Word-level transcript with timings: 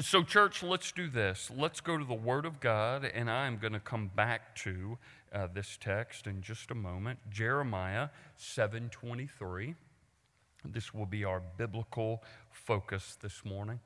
So, 0.00 0.22
church, 0.22 0.62
let's 0.62 0.92
do 0.92 1.10
this. 1.10 1.50
Let's 1.54 1.82
go 1.82 1.98
to 1.98 2.04
the 2.04 2.14
Word 2.14 2.46
of 2.46 2.58
God, 2.58 3.04
and 3.04 3.30
I'm 3.30 3.58
going 3.58 3.74
to 3.74 3.80
come 3.80 4.10
back 4.16 4.54
to 4.56 4.96
uh, 5.30 5.48
this 5.52 5.76
text 5.78 6.26
in 6.26 6.40
just 6.40 6.70
a 6.70 6.74
moment. 6.74 7.18
Jeremiah 7.28 8.08
7:23. 8.38 9.74
This 10.64 10.94
will 10.94 11.04
be 11.04 11.22
our 11.24 11.42
biblical 11.58 12.22
focus 12.50 13.18
this 13.20 13.44
morning. 13.44 13.80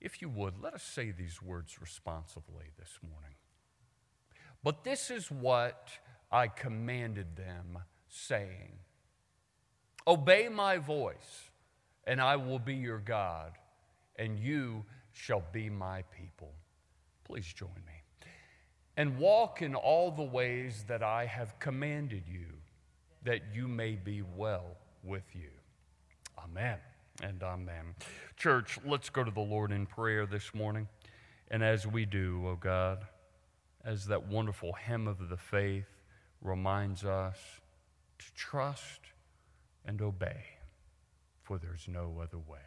If 0.00 0.22
you 0.22 0.28
would, 0.28 0.62
let 0.62 0.74
us 0.74 0.84
say 0.84 1.10
these 1.10 1.42
words 1.42 1.80
responsibly 1.80 2.66
this 2.78 3.00
morning. 3.02 3.34
But 4.62 4.84
this 4.84 5.10
is 5.10 5.28
what 5.28 5.90
I 6.30 6.46
commanded 6.46 7.34
them, 7.34 7.78
saying, 8.08 8.78
Obey 10.06 10.48
my 10.48 10.76
voice, 10.78 11.50
and 12.04 12.20
I 12.20 12.36
will 12.36 12.60
be 12.60 12.76
your 12.76 13.00
God, 13.00 13.54
and 14.16 14.38
you 14.38 14.84
shall 15.12 15.42
be 15.52 15.70
my 15.70 16.02
people. 16.16 16.52
Please 17.24 17.46
join 17.46 17.68
me. 17.86 17.92
And 18.96 19.18
walk 19.18 19.62
in 19.62 19.74
all 19.74 20.10
the 20.10 20.22
ways 20.22 20.84
that 20.88 21.02
I 21.02 21.26
have 21.26 21.58
commanded 21.58 22.24
you, 22.26 22.46
that 23.24 23.42
you 23.54 23.68
may 23.68 23.94
be 23.94 24.22
well 24.22 24.76
with 25.02 25.34
you. 25.34 25.50
Amen 26.38 26.78
and 27.22 27.42
amen. 27.42 27.94
Church, 28.36 28.78
let's 28.84 29.10
go 29.10 29.24
to 29.24 29.30
the 29.30 29.40
Lord 29.40 29.72
in 29.72 29.86
prayer 29.86 30.26
this 30.26 30.54
morning. 30.54 30.88
And 31.50 31.62
as 31.62 31.86
we 31.86 32.04
do, 32.04 32.44
oh 32.46 32.56
God, 32.56 33.06
as 33.84 34.06
that 34.06 34.26
wonderful 34.26 34.72
hymn 34.72 35.08
of 35.08 35.28
the 35.28 35.36
faith 35.36 35.88
reminds 36.40 37.04
us 37.04 37.36
to 38.18 38.26
trust 38.34 39.00
and 39.84 40.00
obey, 40.02 40.44
for 41.42 41.58
there's 41.58 41.86
no 41.88 42.20
other 42.22 42.38
way. 42.38 42.58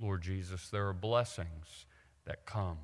Lord 0.00 0.22
Jesus, 0.22 0.68
there 0.68 0.88
are 0.88 0.92
blessings 0.94 1.86
that 2.26 2.46
come 2.46 2.78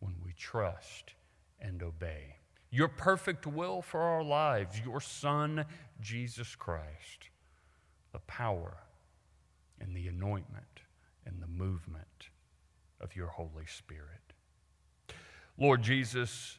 when 0.00 0.14
we 0.24 0.32
trust 0.32 1.14
and 1.60 1.82
obey. 1.82 2.36
Your 2.70 2.88
perfect 2.88 3.46
will 3.46 3.82
for 3.82 4.00
our 4.00 4.22
lives, 4.22 4.80
your 4.84 5.00
Son, 5.00 5.64
Jesus 6.00 6.54
Christ, 6.54 7.30
the 8.12 8.18
power 8.20 8.78
and 9.80 9.96
the 9.96 10.08
anointment 10.08 10.82
and 11.24 11.42
the 11.42 11.46
movement 11.46 12.28
of 13.00 13.16
your 13.16 13.28
Holy 13.28 13.66
Spirit. 13.66 14.32
Lord 15.56 15.82
Jesus, 15.82 16.58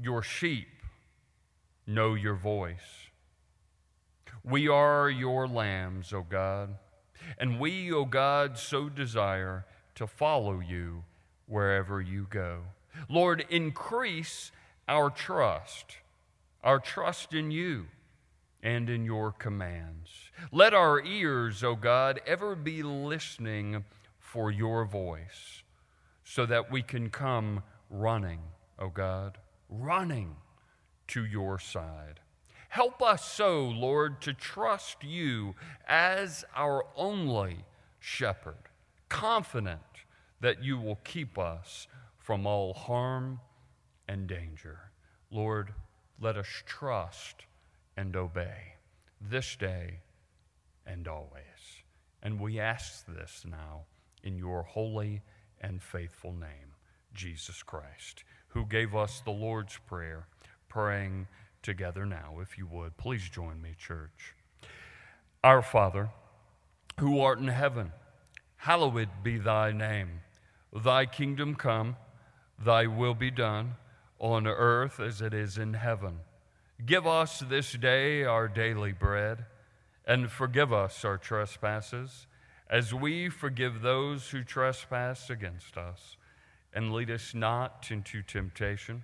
your 0.00 0.22
sheep 0.22 0.68
know 1.86 2.14
your 2.14 2.34
voice. 2.34 3.08
We 4.42 4.68
are 4.68 5.10
your 5.10 5.46
lambs, 5.46 6.12
O 6.12 6.22
God, 6.22 6.76
and 7.38 7.60
we, 7.60 7.92
O 7.92 8.04
God, 8.04 8.58
so 8.58 8.88
desire 8.88 9.64
to 9.94 10.06
follow 10.06 10.60
you 10.60 11.04
wherever 11.46 12.00
you 12.00 12.26
go. 12.30 12.60
Lord, 13.08 13.44
increase 13.50 14.52
our 14.88 15.10
trust, 15.10 15.98
our 16.62 16.78
trust 16.78 17.34
in 17.34 17.50
you 17.50 17.86
and 18.62 18.90
in 18.90 19.04
your 19.04 19.32
commands. 19.32 20.10
Let 20.52 20.74
our 20.74 21.02
ears, 21.02 21.62
O 21.64 21.74
God, 21.74 22.20
ever 22.26 22.54
be 22.54 22.82
listening 22.82 23.84
for 24.18 24.50
your 24.50 24.84
voice 24.84 25.62
so 26.24 26.46
that 26.46 26.70
we 26.70 26.82
can 26.82 27.10
come 27.10 27.62
running, 27.88 28.40
O 28.78 28.88
God, 28.88 29.38
running 29.68 30.36
to 31.08 31.24
your 31.24 31.58
side. 31.58 32.20
Help 32.70 33.02
us 33.02 33.24
so, 33.24 33.64
Lord, 33.64 34.20
to 34.22 34.32
trust 34.32 35.02
you 35.02 35.56
as 35.88 36.44
our 36.54 36.84
only 36.94 37.64
shepherd, 37.98 38.68
confident 39.08 39.80
that 40.40 40.62
you 40.62 40.78
will 40.78 41.00
keep 41.02 41.36
us 41.36 41.88
from 42.16 42.46
all 42.46 42.72
harm 42.72 43.40
and 44.06 44.28
danger. 44.28 44.78
Lord, 45.32 45.74
let 46.20 46.36
us 46.36 46.46
trust 46.64 47.44
and 47.96 48.14
obey 48.14 48.74
this 49.20 49.56
day 49.56 49.98
and 50.86 51.08
always. 51.08 51.82
And 52.22 52.38
we 52.38 52.60
ask 52.60 53.04
this 53.04 53.44
now 53.44 53.86
in 54.22 54.38
your 54.38 54.62
holy 54.62 55.22
and 55.60 55.82
faithful 55.82 56.32
name, 56.32 56.76
Jesus 57.14 57.64
Christ, 57.64 58.22
who 58.48 58.64
gave 58.64 58.94
us 58.94 59.22
the 59.24 59.32
Lord's 59.32 59.76
Prayer, 59.88 60.28
praying 60.68 61.26
together 61.62 62.06
now, 62.06 62.38
if 62.40 62.58
you 62.58 62.66
would. 62.66 62.96
Please 62.96 63.28
join 63.28 63.60
me, 63.60 63.74
church. 63.78 64.34
Our 65.42 65.62
Father, 65.62 66.10
who 66.98 67.20
art 67.20 67.38
in 67.38 67.48
heaven, 67.48 67.92
hallowed 68.56 69.08
be 69.22 69.38
thy 69.38 69.72
name. 69.72 70.20
Thy 70.72 71.06
kingdom 71.06 71.54
come, 71.54 71.96
thy 72.62 72.86
will 72.86 73.14
be 73.14 73.30
done, 73.30 73.74
on 74.18 74.46
earth 74.46 75.00
as 75.00 75.20
it 75.22 75.32
is 75.32 75.56
in 75.56 75.74
heaven. 75.74 76.20
Give 76.84 77.06
us 77.06 77.40
this 77.40 77.72
day 77.72 78.24
our 78.24 78.48
daily 78.48 78.92
bread, 78.92 79.46
and 80.06 80.30
forgive 80.30 80.72
us 80.72 81.04
our 81.04 81.18
trespasses, 81.18 82.26
as 82.68 82.94
we 82.94 83.28
forgive 83.28 83.82
those 83.82 84.28
who 84.28 84.44
trespass 84.44 85.30
against 85.30 85.76
us. 85.76 86.16
And 86.72 86.92
lead 86.92 87.10
us 87.10 87.34
not 87.34 87.88
into 87.90 88.22
temptation, 88.22 89.02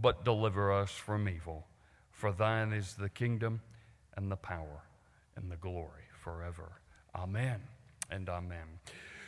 but 0.00 0.24
deliver 0.24 0.72
us 0.72 0.92
from 0.92 1.28
evil. 1.28 1.66
For 2.14 2.30
thine 2.32 2.72
is 2.72 2.94
the 2.94 3.08
kingdom, 3.08 3.60
and 4.16 4.30
the 4.30 4.36
power, 4.36 4.84
and 5.36 5.50
the 5.50 5.56
glory 5.56 6.04
forever. 6.22 6.80
Amen 7.14 7.60
and 8.10 8.28
amen. 8.28 8.78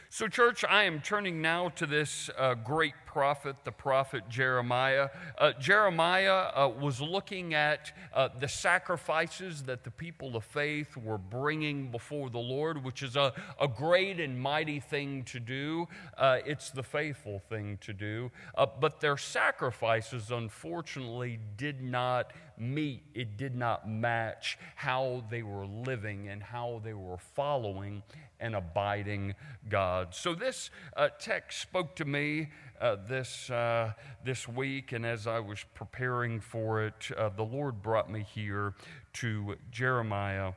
So, 0.09 0.29
church, 0.29 0.65
I 0.65 0.85
am 0.85 1.01
turning 1.01 1.43
now 1.43 1.69
to 1.71 1.85
this 1.85 2.31
uh, 2.39 2.55
great 2.55 2.95
prophet, 3.07 3.57
the 3.65 3.73
prophet 3.73 4.29
Jeremiah. 4.29 5.11
Uh, 5.37 5.53
Jeremiah 5.61 6.53
uh, 6.55 6.69
was 6.69 7.01
looking 7.01 7.55
at 7.55 7.93
uh, 8.15 8.29
the 8.39 8.47
sacrifices 8.47 9.65
that 9.65 9.83
the 9.83 9.91
people 9.91 10.37
of 10.37 10.45
faith 10.45 10.97
were 10.97 11.19
bringing 11.19 11.91
before 11.91 12.31
the 12.31 12.39
Lord, 12.39 12.85
which 12.85 13.03
is 13.03 13.17
a, 13.17 13.33
a 13.61 13.67
great 13.67 14.21
and 14.21 14.41
mighty 14.41 14.79
thing 14.79 15.25
to 15.25 15.41
do. 15.41 15.89
Uh, 16.17 16.39
it's 16.47 16.71
the 16.71 16.85
faithful 16.85 17.41
thing 17.51 17.77
to 17.83 17.93
do. 17.93 18.31
Uh, 18.55 18.67
but 18.81 19.01
their 19.01 19.17
sacrifices, 19.17 20.31
unfortunately, 20.31 21.41
did 21.57 21.83
not 21.83 22.33
meet, 22.59 23.03
it 23.15 23.37
did 23.37 23.55
not 23.55 23.89
match 23.89 24.59
how 24.75 25.25
they 25.31 25.43
were 25.43 25.67
living 25.67 26.28
and 26.28 26.43
how 26.43 26.81
they 26.84 26.94
were 26.94 27.19
following 27.19 28.03
and 28.41 28.55
abiding 28.55 29.34
God. 29.69 30.15
So, 30.15 30.34
this 30.34 30.71
uh, 30.97 31.09
text 31.19 31.61
spoke 31.61 31.97
to 31.97 32.05
me 32.05 32.49
uh, 32.81 32.97
this, 33.09 33.50
uh, 33.50 33.93
this 34.25 34.47
week, 34.47 34.93
and 34.93 35.06
as 35.06 35.27
I 35.27 35.41
was 35.41 35.65
preparing 35.75 36.41
for 36.41 36.83
it, 36.84 37.11
uh, 37.16 37.31
the 37.31 37.45
Lord 37.45 37.83
brought 37.83 38.11
me 38.11 38.27
here 38.34 38.75
to 39.15 39.56
Jeremiah 39.71 40.53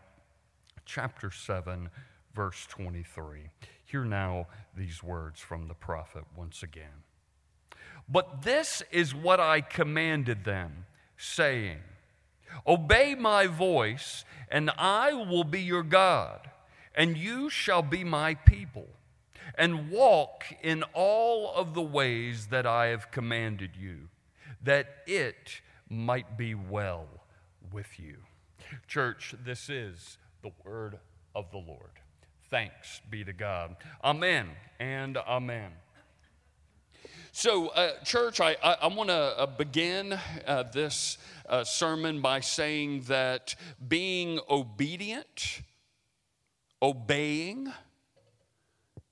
chapter 0.86 1.32
7, 1.32 1.90
verse 2.34 2.66
23. 2.70 3.50
Hear 3.86 4.04
now 4.04 4.48
these 4.76 5.02
words 5.02 5.40
from 5.40 5.68
the 5.68 5.74
prophet 5.74 6.24
once 6.36 6.64
again. 6.64 7.04
But 8.08 8.42
this 8.42 8.82
is 8.92 9.14
what 9.14 9.40
I 9.40 9.62
commanded 9.62 10.44
them, 10.44 10.86
saying, 11.20 11.78
Obey 12.66 13.14
my 13.14 13.46
voice, 13.46 14.26
and 14.50 14.72
I 14.78 15.14
will 15.14 15.44
be 15.44 15.62
your 15.62 15.84
God, 15.84 16.50
and 16.96 17.16
you 17.16 17.50
shall 17.50 17.84
be 17.84 18.04
my 18.04 18.34
people 18.34 18.88
and 19.56 19.92
walk 19.92 20.46
in 20.64 20.84
all 20.94 21.54
of 21.54 21.74
the 21.74 21.82
ways 21.82 22.48
that 22.48 22.66
I 22.66 22.88
have 22.88 23.12
commanded 23.12 23.72
you, 23.80 24.08
that 24.64 24.88
it 25.06 25.62
might 25.90 26.38
be 26.38 26.56
well 26.56 27.08
with 27.72 28.00
you. 28.00 28.18
Church, 28.88 29.36
this 29.44 29.70
is 29.70 30.18
the 30.42 30.52
word 30.64 30.98
of 31.36 31.52
the 31.52 31.58
Lord. 31.58 31.92
Thanks 32.50 33.02
be 33.10 33.24
to 33.24 33.34
God. 33.34 33.76
Amen 34.04 34.50
and 34.80 35.18
amen. 35.18 35.72
So, 37.32 37.68
uh, 37.68 37.92
church, 38.04 38.42
I, 38.42 38.58
I, 38.64 38.74
I 38.82 38.88
want 38.88 39.10
to 39.10 39.14
uh, 39.14 39.46
begin 39.46 40.18
uh, 40.48 40.64
this 40.64 41.20
uh, 41.48 41.64
sermon 41.64 42.22
by 42.22 42.40
saying 42.40 43.02
that 43.02 43.56
being 43.88 44.40
obedient, 44.50 45.62
obeying, 46.82 47.72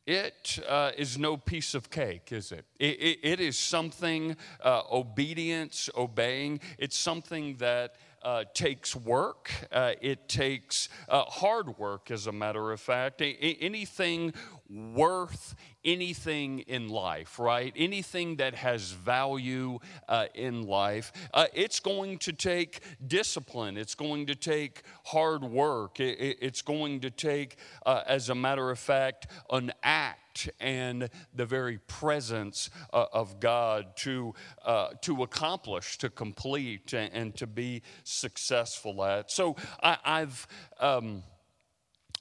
it 0.07 0.59
uh, 0.67 0.91
is 0.97 1.19
no 1.19 1.37
piece 1.37 1.75
of 1.75 1.91
cake, 1.91 2.31
is 2.31 2.51
it? 2.51 2.65
It, 2.79 2.99
it, 2.99 3.19
it 3.21 3.39
is 3.39 3.59
something, 3.59 4.35
uh, 4.63 4.81
obedience, 4.91 5.87
obeying, 5.95 6.59
it's 6.79 6.97
something 6.97 7.57
that 7.57 7.97
uh, 8.23 8.43
takes 8.53 8.95
work. 8.95 9.51
Uh, 9.71 9.93
it 10.01 10.27
takes 10.27 10.89
uh, 11.09 11.23
hard 11.23 11.77
work, 11.77 12.11
as 12.11 12.27
a 12.27 12.31
matter 12.31 12.71
of 12.71 12.79
fact. 12.79 13.21
A- 13.21 13.57
anything 13.61 14.33
worth 14.69 15.55
anything 15.87 16.59
in 16.59 16.89
life, 16.89 17.39
right? 17.39 17.73
Anything 17.75 18.35
that 18.35 18.53
has 18.55 18.91
value 18.91 19.79
uh, 20.09 20.25
in 20.35 20.63
life, 20.63 21.13
uh, 21.33 21.45
it's 21.53 21.79
going 21.79 22.17
to 22.19 22.33
take 22.33 22.81
discipline. 23.07 23.77
It's 23.77 23.95
going 23.95 24.25
to 24.27 24.35
take 24.35 24.83
hard 25.05 25.43
work. 25.43 25.99
It, 25.99 26.19
it, 26.19 26.37
it's 26.41 26.61
going 26.61 26.99
to 27.01 27.09
take, 27.09 27.55
uh, 27.85 28.03
as 28.05 28.29
a 28.29 28.35
matter 28.35 28.69
of 28.69 28.77
fact, 28.77 29.27
an 29.49 29.71
act 29.81 30.26
act 30.38 30.50
and 30.60 31.10
the 31.34 31.45
very 31.45 31.78
presence 31.88 32.69
uh, 32.94 33.06
of 33.13 33.39
God 33.39 33.95
to, 33.98 34.34
uh, 34.66 34.89
to 35.01 35.24
accomplish, 35.24 35.98
to 36.00 36.10
complete, 36.10 36.94
and, 36.94 37.13
and, 37.13 37.36
to 37.38 37.48
be 37.48 37.81
successful 38.04 39.04
at. 39.04 39.31
So 39.31 39.56
I, 39.81 40.19
have 40.19 40.48
um, 40.80 41.24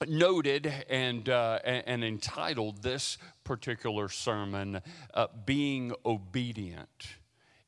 noted 0.07 0.71
and, 0.89 1.27
uh, 1.29 1.59
and, 1.63 2.03
entitled 2.03 2.83
this 2.83 3.17
particular 3.43 4.09
sermon, 4.09 4.81
uh, 5.13 5.27
Being 5.45 5.93
Obedient 6.05 7.07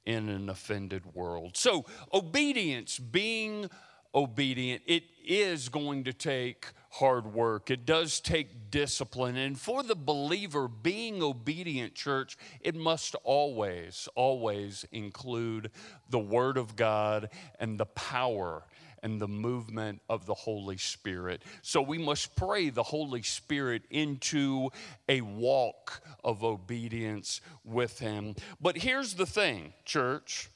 in 0.06 0.30
an 0.30 0.50
Offended 0.50 1.04
World. 1.14 1.56
So, 1.56 1.86
obedience, 2.14 2.98
being 2.98 3.70
obedient, 4.14 4.82
it 4.86 5.04
is 5.26 5.70
going 5.70 6.04
to 6.06 6.14
take 6.14 6.68
hard 6.92 7.34
work. 7.34 7.70
It 7.70 7.86
does 7.86 8.20
take 8.20 8.72
discipline. 8.72 9.38
And 9.38 9.60
for 9.60 9.84
the 9.84 9.96
believer, 9.96 10.68
being 10.68 11.22
obedient, 11.22 11.94
church, 11.96 12.38
it 12.62 12.76
must 12.76 13.16
always, 13.24 14.10
always 14.16 14.86
include 14.92 15.72
the 16.10 16.20
Word 16.20 16.58
of 16.58 16.76
God 16.76 17.30
and 17.60 17.80
the 17.80 17.86
power 17.86 18.64
and 19.02 19.22
the 19.22 19.28
movement 19.28 20.02
of 20.10 20.26
the 20.26 20.34
Holy 20.34 20.78
Spirit. 20.78 21.44
So 21.62 21.82
we 21.82 21.98
must 21.98 22.36
pray 22.36 22.70
the 22.70 22.84
Holy 22.84 23.22
Spirit 23.22 23.84
into 23.90 24.72
a 25.08 25.22
walk 25.22 26.02
of 26.24 26.44
obedience 26.44 27.40
with 27.64 28.00
Him. 28.00 28.36
But 28.60 28.78
here's 28.78 29.14
the 29.14 29.26
thing, 29.26 29.74
church 29.86 30.50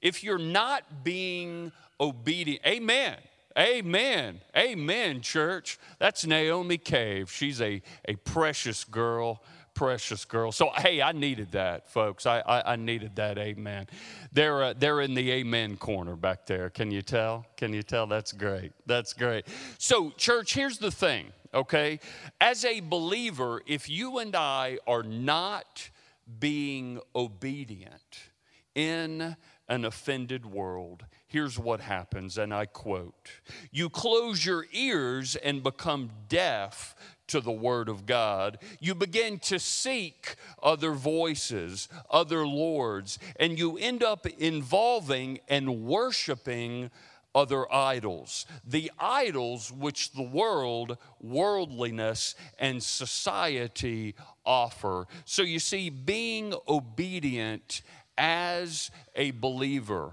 if 0.00 0.24
you're 0.24 0.38
not 0.38 1.04
being 1.04 1.72
obedient, 2.00 2.64
amen. 2.66 3.16
Amen. 3.58 4.40
Amen, 4.56 5.20
church. 5.22 5.78
That's 5.98 6.24
Naomi 6.24 6.78
Cave. 6.78 7.30
She's 7.30 7.60
a, 7.60 7.82
a 8.06 8.14
precious 8.16 8.84
girl 8.84 9.42
precious 9.74 10.26
girl. 10.26 10.52
So, 10.52 10.70
hey, 10.76 11.00
I 11.00 11.12
needed 11.12 11.52
that, 11.52 11.88
folks. 11.88 12.26
I, 12.26 12.40
I, 12.40 12.72
I 12.72 12.76
needed 12.76 13.16
that 13.16 13.38
amen. 13.38 13.86
They're, 14.30 14.62
uh, 14.62 14.74
they're 14.76 15.00
in 15.00 15.14
the 15.14 15.30
amen 15.32 15.78
corner 15.78 16.16
back 16.16 16.44
there. 16.44 16.68
Can 16.68 16.90
you 16.90 17.00
tell? 17.00 17.46
Can 17.56 17.72
you 17.72 17.82
tell? 17.82 18.06
That's 18.06 18.32
great. 18.32 18.72
That's 18.84 19.14
great. 19.14 19.46
So, 19.78 20.10
church, 20.18 20.52
here's 20.52 20.76
the 20.76 20.90
thing, 20.90 21.32
okay? 21.54 22.00
As 22.42 22.66
a 22.66 22.80
believer, 22.80 23.62
if 23.66 23.88
you 23.88 24.18
and 24.18 24.36
I 24.36 24.78
are 24.86 25.02
not 25.02 25.88
being 26.38 27.00
obedient 27.14 28.18
in 28.74 29.34
an 29.70 29.84
offended 29.84 30.44
world, 30.44 31.04
here's 31.28 31.58
what 31.58 31.80
happens, 31.80 32.36
and 32.36 32.52
I 32.52 32.66
quote 32.66 33.30
You 33.70 33.88
close 33.88 34.44
your 34.44 34.66
ears 34.72 35.36
and 35.36 35.62
become 35.62 36.10
deaf 36.28 36.94
to 37.28 37.40
the 37.40 37.52
Word 37.52 37.88
of 37.88 38.04
God. 38.04 38.58
You 38.80 38.96
begin 38.96 39.38
to 39.38 39.60
seek 39.60 40.34
other 40.60 40.92
voices, 40.92 41.88
other 42.10 42.44
lords, 42.44 43.20
and 43.38 43.56
you 43.56 43.78
end 43.78 44.02
up 44.02 44.26
involving 44.26 45.38
and 45.48 45.84
worshiping 45.84 46.90
other 47.32 47.72
idols. 47.72 48.46
The 48.66 48.90
idols 48.98 49.70
which 49.70 50.12
the 50.12 50.22
world, 50.22 50.98
worldliness, 51.20 52.34
and 52.58 52.82
society 52.82 54.16
offer. 54.44 55.06
So 55.24 55.42
you 55.42 55.60
see, 55.60 55.90
being 55.90 56.54
obedient 56.66 57.82
as 58.20 58.90
a 59.16 59.30
believer 59.30 60.12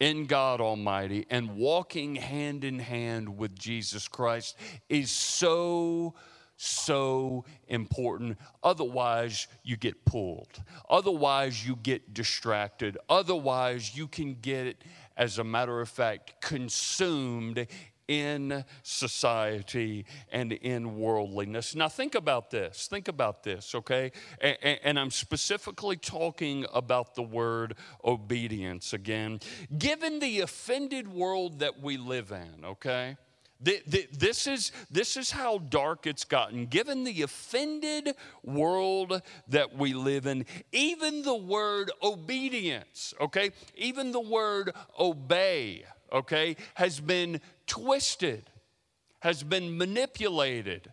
in 0.00 0.26
God 0.26 0.60
Almighty 0.60 1.24
and 1.30 1.56
walking 1.56 2.16
hand 2.16 2.64
in 2.64 2.80
hand 2.80 3.38
with 3.38 3.56
Jesus 3.56 4.08
Christ 4.08 4.56
is 4.88 5.12
so 5.12 6.14
so 6.60 7.44
important. 7.68 8.36
Otherwise, 8.64 9.46
you 9.62 9.76
get 9.76 10.04
pulled. 10.04 10.60
Otherwise, 10.90 11.64
you 11.64 11.76
get 11.76 12.12
distracted. 12.12 12.98
Otherwise, 13.08 13.96
you 13.96 14.08
can 14.08 14.34
get, 14.34 14.82
as 15.16 15.38
a 15.38 15.44
matter 15.44 15.80
of 15.80 15.88
fact, 15.88 16.40
consumed 16.40 17.64
in 18.08 18.64
society 18.82 20.06
and 20.32 20.52
in 20.52 20.98
worldliness. 20.98 21.74
Now, 21.74 21.88
think 21.88 22.14
about 22.14 22.50
this. 22.50 22.88
Think 22.88 23.06
about 23.08 23.42
this, 23.42 23.74
okay? 23.74 24.12
And, 24.40 24.80
and, 24.82 24.98
I'm 24.98 25.10
specifically 25.10 25.96
talking 25.96 26.64
about 26.72 27.14
the 27.14 27.22
word 27.22 27.76
obedience 28.04 28.94
again. 28.94 29.40
Given 29.76 30.18
the 30.18 30.40
offended 30.40 31.06
world 31.12 31.60
that 31.60 31.80
we 31.80 31.98
live 31.98 32.32
in, 32.32 32.64
okay? 32.64 33.16
This 33.60 34.46
is, 34.46 34.70
this 34.88 35.16
is 35.16 35.32
how 35.32 35.58
dark 35.58 36.06
it's 36.06 36.24
gotten. 36.24 36.66
Given 36.66 37.02
the 37.02 37.22
offended 37.22 38.14
world 38.44 39.20
that 39.48 39.76
we 39.76 39.94
live 39.94 40.26
in, 40.26 40.46
even 40.70 41.22
the 41.22 41.34
word 41.34 41.90
obedience, 42.00 43.14
okay, 43.20 43.50
even 43.76 44.12
the 44.12 44.20
word 44.20 44.72
obey, 44.98 45.84
okay, 46.12 46.56
has 46.74 47.00
been 47.00 47.40
twisted, 47.68 48.50
has 49.20 49.44
been 49.44 49.78
manipulated, 49.78 50.92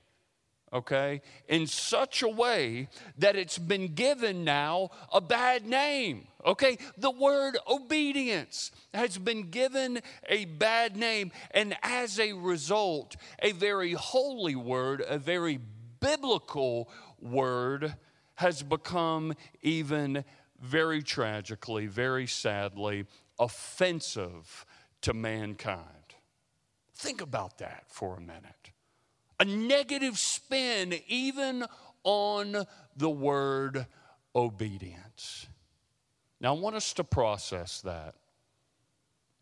okay, 0.71 1.21
in 1.47 1.65
such 1.65 2.21
a 2.21 2.29
way 2.29 2.87
that 3.17 3.35
it's 3.35 3.57
been 3.57 3.95
given 3.95 4.43
now 4.43 4.89
a 5.11 5.21
bad 5.21 5.65
name. 5.65 6.27
Okay, 6.45 6.77
the 6.97 7.11
word 7.11 7.57
obedience 7.67 8.71
has 8.93 9.17
been 9.17 9.49
given 9.49 9.99
a 10.29 10.45
bad 10.45 10.95
name, 10.95 11.31
and 11.51 11.75
as 11.81 12.19
a 12.19 12.33
result, 12.33 13.15
a 13.41 13.51
very 13.51 13.93
holy 13.93 14.55
word, 14.55 15.03
a 15.07 15.17
very 15.17 15.59
biblical 15.99 16.89
word, 17.19 17.95
has 18.35 18.61
become 18.61 19.33
even 19.61 20.23
very 20.61 21.01
tragically, 21.01 21.87
very 21.87 22.27
sadly, 22.27 23.05
offensive 23.39 24.65
to 25.01 25.13
mankind. 25.13 26.04
Think 26.95 27.21
about 27.21 27.57
that 27.59 27.85
for 27.89 28.15
a 28.15 28.21
minute. 28.21 28.71
A 29.39 29.45
negative 29.45 30.17
spin, 30.17 30.95
even 31.07 31.65
on 32.03 32.65
the 32.95 33.09
word 33.09 33.85
obedience. 34.33 35.47
Now, 36.39 36.55
I 36.55 36.59
want 36.59 36.75
us 36.75 36.93
to 36.93 37.03
process 37.03 37.81
that 37.81 38.15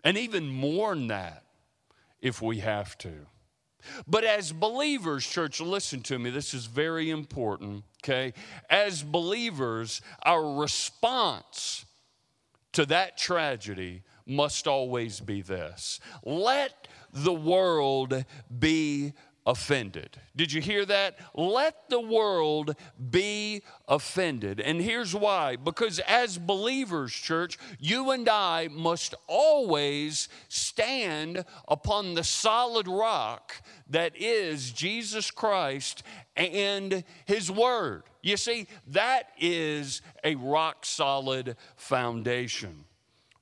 and 0.03 0.17
even 0.17 0.47
mourn 0.47 1.07
that 1.07 1.43
if 2.21 2.41
we 2.41 2.59
have 2.59 2.97
to. 2.99 3.27
But 4.07 4.23
as 4.23 4.51
believers, 4.51 5.27
church, 5.27 5.59
listen 5.59 6.01
to 6.03 6.17
me, 6.17 6.29
this 6.29 6.53
is 6.53 6.65
very 6.65 7.09
important, 7.09 7.83
okay? 8.03 8.33
As 8.69 9.03
believers, 9.03 10.01
our 10.23 10.55
response 10.55 11.85
to 12.71 12.85
that 12.87 13.17
tragedy 13.17 14.03
must 14.25 14.67
always 14.67 15.19
be 15.19 15.41
this 15.41 15.99
let 16.23 16.87
the 17.11 17.33
world 17.33 18.25
be 18.59 19.13
offended. 19.45 20.17
Did 20.35 20.53
you 20.53 20.61
hear 20.61 20.85
that? 20.85 21.17
Let 21.33 21.89
the 21.89 21.99
world 21.99 22.75
be 23.09 23.63
offended. 23.87 24.59
And 24.59 24.81
here's 24.81 25.13
why 25.13 25.57
because 25.57 25.99
as 25.99 26.37
believers, 26.37 27.11
church, 27.11 27.57
you 27.79 28.11
and 28.11 28.27
I 28.29 28.69
must 28.71 29.15
always 29.27 30.29
stand 30.47 31.43
upon 31.67 32.13
the 32.13 32.23
solid 32.23 32.87
rock 32.87 33.61
that 33.89 34.13
is 34.15 34.71
Jesus 34.71 35.29
Christ 35.29 36.03
and 36.35 37.03
His 37.25 37.51
Word. 37.51 38.03
You 38.21 38.37
see, 38.37 38.67
that 38.87 39.29
is 39.37 40.01
a 40.23 40.35
rock 40.35 40.85
solid 40.85 41.57
foundation. 41.75 42.85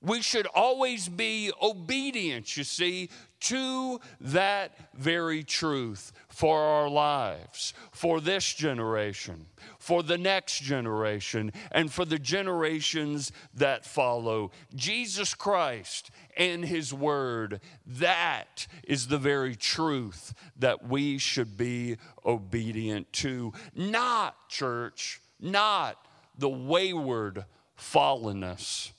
We 0.02 0.22
should 0.22 0.48
always 0.48 1.08
be 1.08 1.52
obedient, 1.62 2.58
you 2.58 2.64
see, 2.64 3.10
to 3.42 4.00
that 4.20 4.72
very 4.96 5.44
truth 5.44 6.12
for 6.30 6.60
our 6.60 6.90
lives, 6.90 7.74
for 7.92 8.20
this 8.20 8.54
generation, 8.54 9.46
for 9.78 10.02
the 10.02 10.18
next 10.18 10.62
generation, 10.62 11.52
and 11.72 11.92
for 11.92 12.06
the 12.06 12.18
generations 12.18 13.32
that 13.54 13.86
follow. 13.86 14.52
Jesus 14.76 15.36
Christ 15.36 16.10
and 16.36 16.66
His 16.66 16.94
Word, 16.94 17.62
that 17.86 18.66
is 18.84 19.08
the 19.08 19.20
very 19.20 19.56
truth 19.56 20.34
that 20.58 20.88
we 20.88 21.20
should 21.20 21.58
be 21.58 21.98
obedient 22.26 23.12
to. 23.14 23.54
Not, 23.76 24.50
church, 24.50 25.22
not 25.40 25.98
the 26.38 26.50
wayward 26.50 27.46
fallenness 27.78 28.92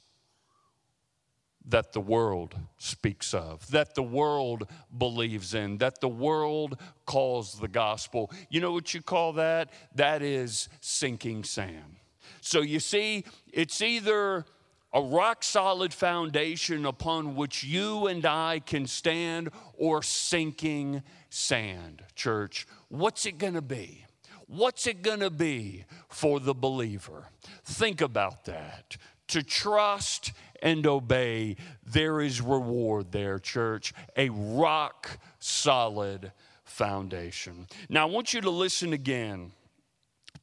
that 1.66 1.92
the 1.92 2.00
world 2.00 2.54
speaks 2.78 3.34
of, 3.34 3.68
that 3.70 3.94
the 3.94 4.02
world 4.02 4.68
believes 4.96 5.54
in, 5.54 5.78
that 5.78 6.00
the 6.00 6.08
world 6.08 6.78
calls 7.06 7.58
the 7.60 7.68
gospel. 7.68 8.30
You 8.50 8.60
know 8.60 8.72
what 8.72 8.94
you 8.94 9.02
call 9.02 9.34
that? 9.34 9.70
That 9.94 10.22
is 10.22 10.68
sinking 10.80 11.44
sand. 11.44 11.96
So 12.40 12.60
you 12.60 12.80
see, 12.80 13.24
it's 13.52 13.80
either 13.80 14.44
a 14.92 15.00
rock 15.00 15.42
solid 15.42 15.94
foundation 15.94 16.84
upon 16.84 17.34
which 17.34 17.64
you 17.64 18.06
and 18.08 18.26
I 18.26 18.60
can 18.60 18.86
stand 18.86 19.50
or 19.74 20.02
sinking 20.02 21.02
sand, 21.30 22.02
church. 22.14 22.66
What's 22.88 23.24
it 23.24 23.38
going 23.38 23.54
to 23.54 23.62
be? 23.62 24.04
What's 24.46 24.86
it 24.86 25.00
going 25.02 25.20
to 25.20 25.30
be 25.30 25.84
for 26.08 26.40
the 26.40 26.52
believer? 26.52 27.28
Think 27.64 28.02
about 28.02 28.44
that. 28.44 28.98
To 29.28 29.42
trust 29.42 30.32
and 30.62 30.86
obey, 30.86 31.56
there 31.84 32.20
is 32.20 32.40
reward 32.40 33.12
there, 33.12 33.38
church. 33.38 33.92
A 34.16 34.30
rock 34.30 35.18
solid 35.38 36.32
foundation. 36.64 37.66
Now, 37.88 38.06
I 38.06 38.10
want 38.10 38.32
you 38.32 38.40
to 38.40 38.50
listen 38.50 38.92
again 38.92 39.52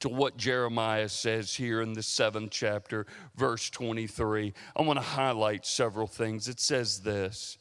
to 0.02 0.10
what 0.10 0.38
Jeremiah 0.38 1.10
says 1.10 1.56
here 1.56 1.82
in 1.82 1.94
the 1.94 2.04
seventh 2.04 2.52
chapter, 2.52 3.06
verse 3.36 3.70
23. 3.70 4.54
I 4.76 4.82
want 4.82 4.98
to 4.98 5.04
highlight 5.06 5.66
several 5.66 6.08
things. 6.08 6.48
It 6.48 6.60
says 6.60 7.00
this 7.00 7.58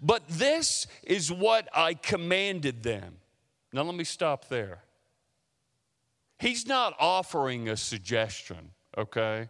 But 0.00 0.26
this 0.28 0.86
is 1.02 1.32
what 1.32 1.68
I 1.74 1.94
commanded 1.94 2.82
them. 2.82 3.16
Now, 3.72 3.82
let 3.82 3.94
me 3.94 4.04
stop 4.04 4.48
there. 4.48 4.80
He's 6.38 6.66
not 6.66 6.94
offering 6.98 7.68
a 7.68 7.76
suggestion, 7.76 8.72
okay? 8.98 9.48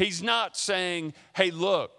He's 0.00 0.22
not 0.22 0.56
saying, 0.56 1.12
hey, 1.36 1.50
look, 1.50 1.90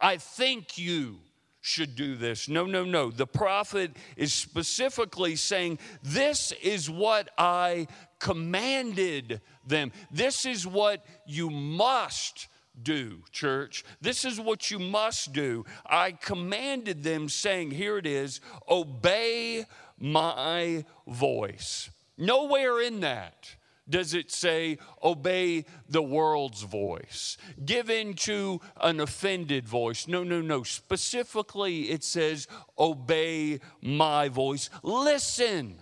I 0.00 0.16
think 0.16 0.78
you 0.78 1.18
should 1.60 1.94
do 1.94 2.16
this. 2.16 2.48
No, 2.48 2.64
no, 2.64 2.84
no. 2.84 3.10
The 3.10 3.26
prophet 3.26 3.98
is 4.16 4.32
specifically 4.32 5.36
saying, 5.36 5.78
This 6.02 6.52
is 6.62 6.88
what 6.88 7.28
I 7.36 7.86
commanded 8.18 9.42
them. 9.66 9.92
This 10.10 10.46
is 10.46 10.66
what 10.66 11.04
you 11.26 11.50
must 11.50 12.48
do, 12.82 13.24
church. 13.30 13.84
This 14.00 14.24
is 14.24 14.40
what 14.40 14.70
you 14.70 14.78
must 14.78 15.34
do. 15.34 15.66
I 15.84 16.12
commanded 16.12 17.02
them, 17.02 17.28
saying, 17.28 17.72
Here 17.72 17.98
it 17.98 18.06
is, 18.06 18.40
obey 18.70 19.66
my 19.98 20.86
voice. 21.06 21.90
Nowhere 22.16 22.80
in 22.80 23.00
that 23.00 23.54
does 23.90 24.14
it 24.14 24.30
say 24.30 24.78
obey 25.02 25.64
the 25.88 26.02
world's 26.02 26.62
voice, 26.62 27.36
give 27.64 27.90
in 27.90 28.14
to 28.14 28.60
an 28.80 29.00
offended 29.00 29.68
voice? 29.68 30.06
No, 30.08 30.24
no, 30.24 30.40
no. 30.40 30.62
Specifically, 30.62 31.90
it 31.90 32.04
says 32.04 32.48
obey 32.78 33.60
my 33.82 34.28
voice. 34.28 34.70
Listen, 34.82 35.76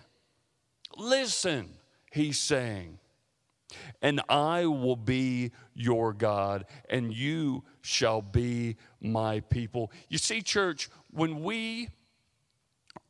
listen, 0.96 1.68
he's 2.10 2.38
saying, 2.38 2.98
and 4.00 4.20
I 4.28 4.66
will 4.66 4.96
be 4.96 5.52
your 5.74 6.12
God, 6.12 6.64
and 6.88 7.12
you 7.12 7.64
shall 7.82 8.22
be 8.22 8.76
my 9.00 9.40
people. 9.40 9.92
You 10.08 10.18
see, 10.18 10.40
church, 10.40 10.88
when 11.10 11.42
we 11.42 11.90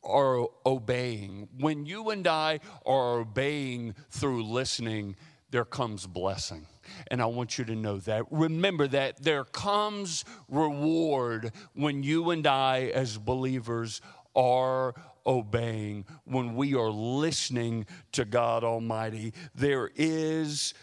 are 0.09 0.47
obeying, 0.65 1.47
when 1.57 1.85
you 1.85 2.09
and 2.09 2.27
I 2.27 2.59
are 2.85 3.19
obeying 3.19 3.95
through 4.09 4.43
listening, 4.43 5.15
there 5.51 5.65
comes 5.65 6.05
blessing. 6.07 6.65
And 7.07 7.21
I 7.21 7.25
want 7.27 7.57
you 7.57 7.65
to 7.65 7.75
know 7.75 7.97
that. 7.99 8.23
Remember 8.31 8.87
that 8.87 9.21
there 9.21 9.43
comes 9.43 10.25
reward 10.47 11.51
when 11.73 12.03
you 12.03 12.31
and 12.31 12.45
I, 12.47 12.91
as 12.93 13.17
believers, 13.17 14.01
are 14.35 14.95
obeying, 15.25 16.05
when 16.25 16.55
we 16.55 16.75
are 16.75 16.89
listening 16.89 17.85
to 18.13 18.25
God 18.25 18.63
Almighty. 18.63 19.33
There 19.53 19.91
is 19.95 20.73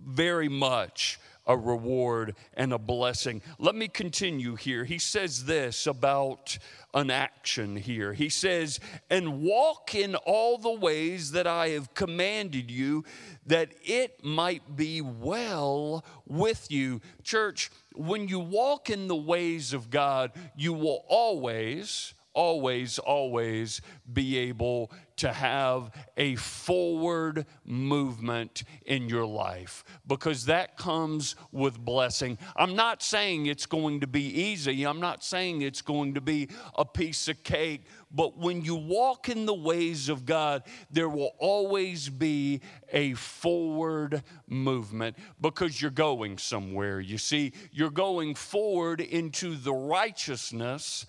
very 0.00 0.48
much 0.48 1.18
a 1.46 1.56
reward 1.56 2.34
and 2.54 2.72
a 2.72 2.78
blessing. 2.78 3.42
Let 3.58 3.74
me 3.74 3.88
continue 3.88 4.54
here. 4.56 4.84
He 4.84 4.98
says 4.98 5.44
this 5.44 5.86
about 5.86 6.58
an 6.94 7.10
action 7.10 7.76
here. 7.76 8.12
He 8.12 8.28
says, 8.28 8.80
And 9.10 9.42
walk 9.42 9.94
in 9.94 10.14
all 10.14 10.58
the 10.58 10.72
ways 10.72 11.32
that 11.32 11.46
I 11.46 11.70
have 11.70 11.92
commanded 11.94 12.70
you, 12.70 13.04
that 13.46 13.72
it 13.82 14.24
might 14.24 14.76
be 14.76 15.00
well 15.00 16.04
with 16.26 16.70
you. 16.70 17.00
Church, 17.22 17.70
when 17.94 18.28
you 18.28 18.38
walk 18.38 18.90
in 18.90 19.08
the 19.08 19.16
ways 19.16 19.72
of 19.72 19.90
God, 19.90 20.32
you 20.56 20.72
will 20.72 21.04
always 21.08 22.14
always, 22.34 22.98
always 22.98 23.80
be 24.12 24.36
able 24.38 24.90
to 25.16 25.32
have 25.32 25.92
a 26.16 26.34
forward 26.36 27.46
movement 27.64 28.64
in 28.84 29.08
your 29.08 29.24
life 29.24 29.84
because 30.06 30.46
that 30.46 30.76
comes 30.76 31.36
with 31.52 31.78
blessing. 31.78 32.36
I'm 32.56 32.74
not 32.74 33.02
saying 33.02 33.46
it's 33.46 33.66
going 33.66 34.00
to 34.00 34.06
be 34.08 34.22
easy, 34.22 34.84
I'm 34.84 35.00
not 35.00 35.22
saying 35.22 35.62
it's 35.62 35.82
going 35.82 36.14
to 36.14 36.20
be 36.20 36.48
a 36.76 36.84
piece 36.84 37.28
of 37.28 37.42
cake, 37.44 37.86
but 38.10 38.36
when 38.36 38.62
you 38.62 38.74
walk 38.74 39.28
in 39.28 39.46
the 39.46 39.54
ways 39.54 40.08
of 40.08 40.26
God, 40.26 40.64
there 40.90 41.08
will 41.08 41.34
always 41.38 42.08
be 42.08 42.60
a 42.92 43.14
forward 43.14 44.22
movement 44.48 45.16
because 45.40 45.80
you're 45.80 45.90
going 45.92 46.38
somewhere. 46.38 46.98
You 47.00 47.18
see, 47.18 47.52
you're 47.72 47.90
going 47.90 48.34
forward 48.34 49.00
into 49.00 49.54
the 49.54 49.72
righteousness 49.72 51.06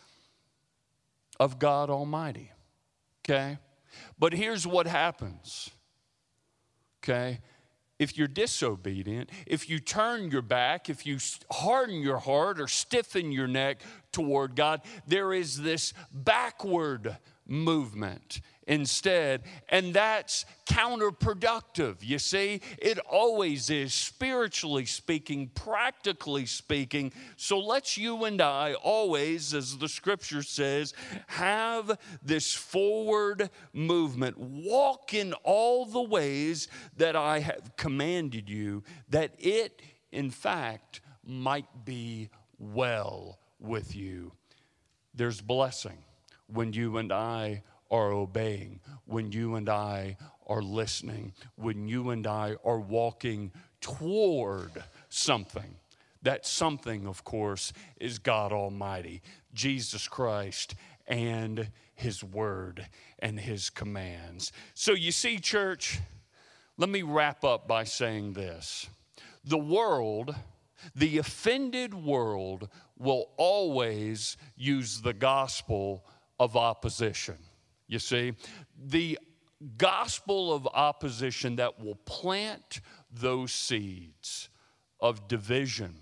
of 1.39 1.59
God 1.59 1.89
Almighty. 1.89 2.51
Okay? 3.23 3.57
But 4.19 4.33
here's 4.33 4.65
what 4.65 4.87
happens. 4.87 5.69
Okay? 7.03 7.39
If 7.97 8.17
you're 8.17 8.27
disobedient, 8.27 9.29
if 9.47 9.69
you 9.69 9.79
turn 9.79 10.29
your 10.29 10.41
back, 10.41 10.89
if 10.89 11.05
you 11.05 11.17
harden 11.49 12.01
your 12.01 12.17
heart 12.17 12.59
or 12.59 12.67
stiffen 12.67 13.31
your 13.31 13.47
neck 13.47 13.81
toward 14.11 14.55
God, 14.55 14.81
there 15.07 15.33
is 15.33 15.61
this 15.61 15.93
backward 16.11 17.17
movement 17.47 18.41
instead. 18.67 19.43
And 19.69 19.93
that's 19.93 20.45
counterproductive. 20.65 21.97
You 22.01 22.19
see, 22.19 22.61
it 22.77 22.97
always 22.99 23.69
is, 23.69 23.93
spiritually 23.93 24.85
speaking, 24.85 25.49
practically 25.53 26.45
speaking. 26.45 27.11
So 27.37 27.59
let's 27.59 27.97
you 27.97 28.25
and 28.25 28.41
I 28.41 28.73
always, 28.73 29.53
as 29.53 29.77
the 29.77 29.89
scripture 29.89 30.43
says, 30.43 30.93
have 31.27 31.97
this 32.23 32.53
forward 32.53 33.49
movement. 33.73 34.37
Walk 34.37 35.13
in 35.13 35.33
all 35.43 35.85
the 35.85 36.01
ways 36.01 36.67
that 36.97 37.15
I 37.15 37.39
have 37.39 37.75
commanded 37.77 38.49
you, 38.49 38.83
that 39.09 39.33
it, 39.37 39.81
in 40.11 40.31
fact, 40.31 41.01
might 41.23 41.85
be 41.85 42.29
well 42.57 43.39
with 43.59 43.95
you. 43.95 44.31
There's 45.13 45.41
blessing 45.41 45.97
when 46.47 46.73
you 46.73 46.97
and 46.97 47.11
I 47.11 47.63
are 47.91 48.11
obeying, 48.11 48.79
when 49.05 49.31
you 49.31 49.55
and 49.55 49.69
I 49.69 50.17
are 50.47 50.61
listening, 50.61 51.33
when 51.55 51.87
you 51.87 52.09
and 52.09 52.25
I 52.25 52.55
are 52.63 52.79
walking 52.79 53.51
toward 53.81 54.83
something. 55.09 55.75
That 56.21 56.45
something, 56.45 57.05
of 57.05 57.23
course, 57.23 57.71
is 57.99 58.17
God 58.17 58.51
Almighty, 58.51 59.21
Jesus 59.53 60.07
Christ, 60.07 60.73
and 61.07 61.69
His 61.93 62.23
Word 62.23 62.87
and 63.19 63.39
His 63.39 63.69
commands. 63.69 64.51
So 64.73 64.93
you 64.93 65.11
see, 65.11 65.37
church, 65.37 65.99
let 66.77 66.89
me 66.89 67.03
wrap 67.03 67.43
up 67.43 67.67
by 67.67 67.83
saying 67.83 68.33
this 68.33 68.87
the 69.43 69.57
world, 69.57 70.35
the 70.95 71.19
offended 71.19 71.93
world, 71.93 72.69
will 72.97 73.29
always 73.37 74.37
use 74.55 75.01
the 75.01 75.13
gospel 75.13 76.03
of 76.39 76.57
opposition. 76.57 77.37
You 77.87 77.99
see, 77.99 78.33
the 78.77 79.19
gospel 79.77 80.53
of 80.53 80.67
opposition 80.67 81.57
that 81.57 81.79
will 81.79 81.95
plant 81.95 82.81
those 83.11 83.51
seeds 83.51 84.49
of 84.99 85.27
division 85.27 85.95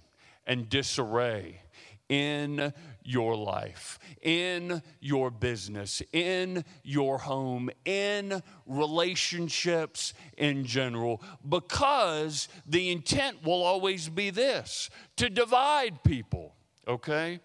and 0.46 0.70
disarray 0.70 1.62
in 2.10 2.74
your 3.04 3.36
life, 3.36 3.98
in 4.22 4.82
your 5.00 5.32
business, 5.32 6.02
in 6.12 6.64
your 6.84 7.18
home, 7.18 7.70
in 7.86 8.42
relationships 8.66 10.14
in 10.38 10.66
general, 10.66 11.22
because 11.48 12.50
the 12.66 12.92
intent 12.92 13.44
will 13.44 13.64
always 13.64 14.10
be 14.10 14.30
this 14.30 14.90
to 15.16 15.30
divide 15.30 16.04
people, 16.04 16.54
okay? 16.88 17.40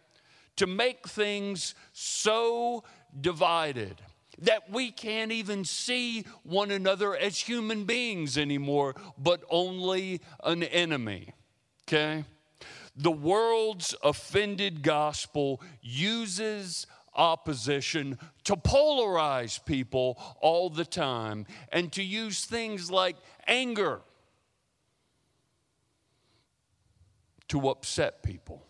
To 0.56 0.66
make 0.66 1.08
things 1.08 1.74
so 1.92 2.84
divided 3.20 4.02
that 4.42 4.70
we 4.70 4.90
can't 4.90 5.32
even 5.32 5.64
see 5.64 6.24
one 6.42 6.70
another 6.70 7.16
as 7.16 7.38
human 7.38 7.84
beings 7.84 8.38
anymore, 8.38 8.94
but 9.16 9.42
only 9.50 10.20
an 10.44 10.62
enemy. 10.62 11.34
Okay? 11.86 12.24
The 12.96 13.10
world's 13.10 13.94
offended 14.02 14.82
gospel 14.82 15.60
uses 15.80 16.86
opposition 17.14 18.18
to 18.44 18.54
polarize 18.54 19.64
people 19.64 20.20
all 20.40 20.70
the 20.70 20.84
time 20.84 21.46
and 21.72 21.92
to 21.92 22.02
use 22.02 22.44
things 22.44 22.90
like 22.90 23.16
anger 23.46 24.00
to 27.48 27.68
upset 27.68 28.22
people 28.22 28.66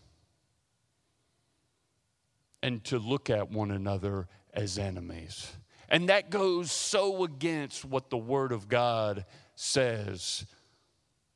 and 2.63 2.83
to 2.85 2.99
look 2.99 3.29
at 3.29 3.51
one 3.51 3.71
another 3.71 4.29
as 4.53 4.79
enemies. 4.79 5.53
And 5.89 6.09
that 6.09 6.31
goes 6.31 6.71
so 6.71 7.25
against 7.25 7.85
what 7.85 8.11
the 8.11 8.19
Word 8.19 8.53
of 8.53 8.69
God 8.69 9.25
says 9.55 10.45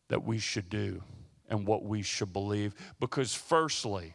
that 0.08 0.24
we 0.24 0.38
should 0.38 0.68
do 0.68 1.02
and 1.48 1.66
what 1.66 1.84
we 1.84 2.02
should 2.02 2.32
believe. 2.32 2.74
Because, 3.00 3.34
firstly 3.34 4.14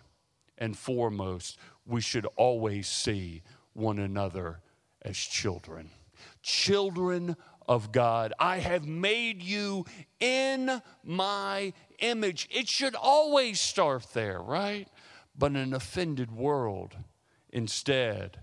and 0.57 0.77
foremost, 0.77 1.57
we 1.85 2.01
should 2.01 2.27
always 2.35 2.87
see 2.87 3.41
one 3.73 3.97
another 3.97 4.59
as 5.01 5.17
children. 5.17 5.89
Children 6.43 7.35
of 7.67 7.91
God. 7.91 8.33
I 8.39 8.59
have 8.59 8.87
made 8.87 9.41
you 9.41 9.85
in 10.19 10.81
my 11.03 11.73
image. 11.99 12.47
It 12.51 12.67
should 12.67 12.95
always 12.95 13.59
start 13.59 14.13
there, 14.13 14.39
right? 14.39 14.87
But 15.37 15.51
an 15.51 15.73
offended 15.73 16.31
world 16.31 16.95
instead 17.49 18.39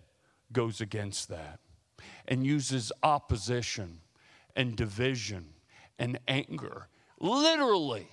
goes 0.52 0.80
against 0.80 1.28
that 1.28 1.60
and 2.26 2.46
uses 2.46 2.92
opposition 3.02 4.00
and 4.56 4.76
division 4.76 5.46
and 5.98 6.18
anger 6.28 6.88
literally 7.20 8.08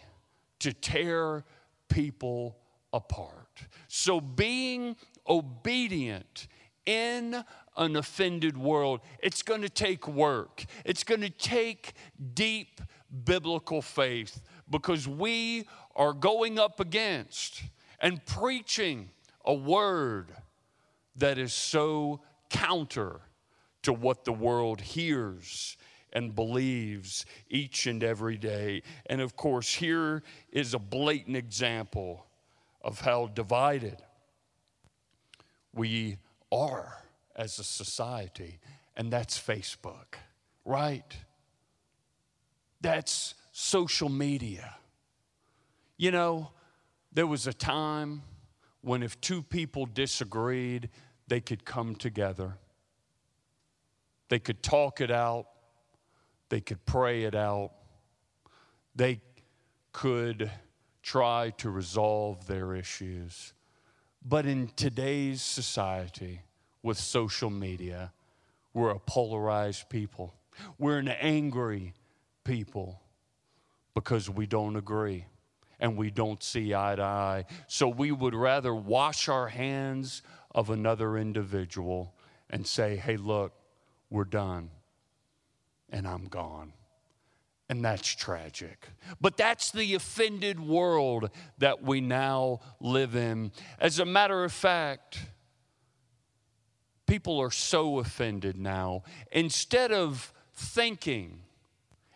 to 0.59 0.73
tear 0.73 1.43
people 1.89 2.57
apart. 2.93 3.67
So 3.87 4.21
being 4.21 4.95
obedient 5.27 6.47
in 6.85 7.43
an 7.77 7.95
offended 7.95 8.57
world, 8.57 9.01
it's 9.19 9.41
going 9.41 9.61
to 9.61 9.69
take 9.69 10.07
work. 10.07 10.65
It's 10.85 11.03
going 11.03 11.21
to 11.21 11.29
take 11.29 11.93
deep 12.33 12.81
biblical 13.23 13.81
faith 13.81 14.41
because 14.69 15.07
we 15.07 15.67
are 15.95 16.13
going 16.13 16.59
up 16.59 16.79
against 16.79 17.63
and 17.99 18.25
preaching 18.25 19.09
a 19.45 19.53
word 19.53 20.31
that 21.15 21.37
is 21.37 21.53
so 21.53 22.21
counter 22.49 23.21
to 23.83 23.93
what 23.93 24.25
the 24.25 24.33
world 24.33 24.81
hears 24.81 25.77
and 26.13 26.35
believes 26.35 27.25
each 27.49 27.87
and 27.87 28.03
every 28.03 28.37
day. 28.37 28.83
And 29.05 29.21
of 29.21 29.35
course, 29.35 29.73
here 29.73 30.23
is 30.51 30.73
a 30.73 30.79
blatant 30.79 31.37
example 31.37 32.25
of 32.81 33.01
how 33.01 33.27
divided 33.27 33.97
we 35.73 36.17
are 36.51 37.03
as 37.35 37.59
a 37.59 37.63
society, 37.63 38.59
and 38.97 39.11
that's 39.11 39.39
Facebook, 39.39 40.15
right? 40.65 41.15
That's 42.81 43.35
social 43.51 44.09
media. 44.09 44.75
You 45.97 46.11
know, 46.11 46.51
there 47.13 47.27
was 47.27 47.47
a 47.47 47.53
time 47.53 48.23
when 48.81 49.03
if 49.03 49.19
two 49.21 49.41
people 49.43 49.85
disagreed, 49.85 50.89
they 51.27 51.39
could 51.39 51.63
come 51.63 51.95
together. 51.95 52.57
They 54.31 54.39
could 54.39 54.63
talk 54.63 55.01
it 55.01 55.11
out. 55.11 55.47
They 56.47 56.61
could 56.61 56.85
pray 56.85 57.25
it 57.25 57.35
out. 57.35 57.71
They 58.95 59.19
could 59.91 60.49
try 61.03 61.49
to 61.57 61.69
resolve 61.69 62.47
their 62.47 62.73
issues. 62.73 63.51
But 64.23 64.45
in 64.45 64.69
today's 64.77 65.41
society, 65.41 66.43
with 66.81 66.97
social 66.97 67.49
media, 67.49 68.13
we're 68.73 68.91
a 68.91 68.99
polarized 68.99 69.89
people. 69.89 70.33
We're 70.77 70.99
an 70.99 71.09
angry 71.09 71.93
people 72.45 73.01
because 73.93 74.29
we 74.29 74.45
don't 74.45 74.77
agree 74.77 75.25
and 75.77 75.97
we 75.97 76.09
don't 76.09 76.41
see 76.41 76.73
eye 76.73 76.95
to 76.95 77.03
eye. 77.03 77.45
So 77.67 77.89
we 77.89 78.13
would 78.13 78.35
rather 78.35 78.73
wash 78.73 79.27
our 79.27 79.49
hands 79.49 80.21
of 80.55 80.69
another 80.69 81.17
individual 81.17 82.13
and 82.49 82.65
say, 82.65 82.95
hey, 82.95 83.17
look, 83.17 83.51
we're 84.11 84.25
done 84.25 84.69
and 85.89 86.07
I'm 86.07 86.25
gone. 86.25 86.73
And 87.69 87.83
that's 87.83 88.13
tragic. 88.13 88.89
But 89.21 89.37
that's 89.37 89.71
the 89.71 89.95
offended 89.95 90.59
world 90.59 91.29
that 91.57 91.81
we 91.81 92.01
now 92.01 92.59
live 92.81 93.15
in. 93.15 93.53
As 93.79 93.97
a 93.97 94.05
matter 94.05 94.43
of 94.43 94.51
fact, 94.51 95.19
people 97.07 97.39
are 97.39 97.51
so 97.51 97.99
offended 97.99 98.57
now. 98.57 99.03
Instead 99.31 99.93
of 99.93 100.33
thinking 100.53 101.43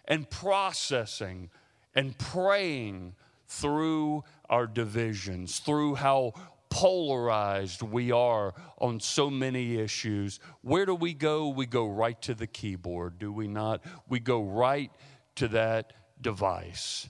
and 0.05 0.29
processing 0.29 1.49
and 1.95 2.17
praying 2.17 3.15
through 3.47 4.25
our 4.49 4.67
divisions, 4.67 5.59
through 5.59 5.95
how 5.95 6.33
polarized 6.75 7.81
we 7.81 8.11
are 8.11 8.53
on 8.79 8.99
so 8.99 9.29
many 9.29 9.77
issues. 9.77 10.41
Where 10.61 10.85
do 10.85 10.93
we 10.93 11.13
go? 11.13 11.47
We 11.47 11.65
go 11.65 11.87
right 11.87 12.21
to 12.23 12.33
the 12.33 12.47
keyboard, 12.47 13.17
do 13.17 13.31
we 13.31 13.47
not? 13.47 13.81
We 14.09 14.19
go 14.19 14.43
right 14.43 14.91
to 15.35 15.47
that 15.47 15.93
device. 16.19 17.07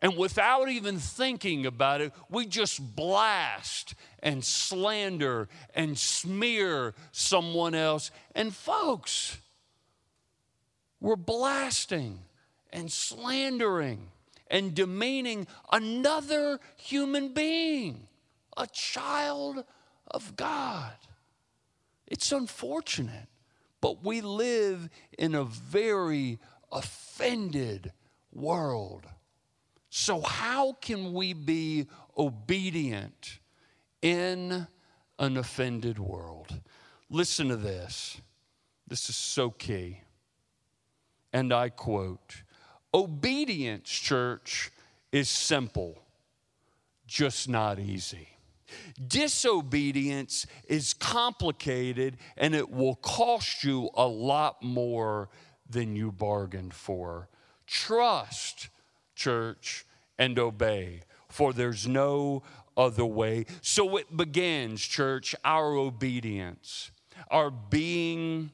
And 0.00 0.16
without 0.16 0.68
even 0.68 0.98
thinking 0.98 1.66
about 1.66 2.02
it, 2.02 2.12
we 2.30 2.46
just 2.46 2.94
blast 2.94 3.96
and 4.22 4.44
slander 4.44 5.48
and 5.74 5.98
smear 5.98 6.94
someone 7.10 7.74
else. 7.74 8.12
And 8.36 8.54
folks, 8.54 9.38
we're 11.00 11.16
blasting 11.16 12.20
and 12.72 12.92
slandering 12.92 14.06
and 14.48 14.72
demeaning 14.72 15.48
another 15.72 16.60
human 16.76 17.34
being 17.34 18.06
a 18.58 18.66
child 18.66 19.64
of 20.10 20.36
God. 20.36 20.92
It's 22.06 22.32
unfortunate, 22.32 23.28
but 23.80 24.04
we 24.04 24.20
live 24.20 24.88
in 25.18 25.34
a 25.34 25.44
very 25.44 26.38
offended 26.72 27.92
world. 28.32 29.06
So, 29.90 30.20
how 30.20 30.72
can 30.74 31.12
we 31.12 31.32
be 31.32 31.86
obedient 32.16 33.38
in 34.02 34.66
an 35.18 35.36
offended 35.36 35.98
world? 35.98 36.60
Listen 37.08 37.48
to 37.48 37.56
this. 37.56 38.20
This 38.86 39.08
is 39.08 39.16
so 39.16 39.50
key. 39.50 40.02
And 41.32 41.52
I 41.52 41.68
quote 41.68 42.42
Obedience, 42.92 43.88
church, 43.88 44.70
is 45.12 45.28
simple, 45.28 46.02
just 47.06 47.48
not 47.48 47.78
easy. 47.78 48.28
Disobedience 49.06 50.46
is 50.68 50.94
complicated 50.94 52.16
and 52.36 52.54
it 52.54 52.70
will 52.70 52.96
cost 52.96 53.64
you 53.64 53.90
a 53.94 54.06
lot 54.06 54.62
more 54.62 55.28
than 55.68 55.96
you 55.96 56.12
bargained 56.12 56.74
for. 56.74 57.28
Trust, 57.66 58.68
church, 59.14 59.84
and 60.18 60.38
obey, 60.38 61.02
for 61.28 61.52
there's 61.52 61.86
no 61.86 62.42
other 62.76 63.04
way. 63.04 63.44
So 63.60 63.96
it 63.96 64.16
begins, 64.16 64.80
church, 64.80 65.34
our 65.44 65.74
obedience, 65.74 66.90
our 67.30 67.50
being 67.50 68.50